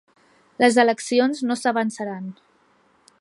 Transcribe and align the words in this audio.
Les 0.63 0.79
eleccions 0.83 1.43
no 1.51 1.59
s'avançaran 1.61 2.25